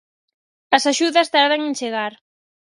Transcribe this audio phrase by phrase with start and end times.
[0.75, 2.13] As axudas tardan en chegar.